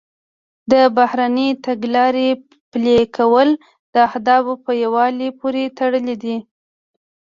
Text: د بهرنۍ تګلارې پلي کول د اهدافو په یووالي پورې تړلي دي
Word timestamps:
د 0.71 0.73
بهرنۍ 0.97 1.49
تګلارې 1.65 2.29
پلي 2.71 2.99
کول 3.17 3.49
د 3.93 3.95
اهدافو 4.09 4.53
په 4.65 4.71
یووالي 4.83 5.29
پورې 5.39 5.63
تړلي 5.77 6.15
دي 6.23 6.37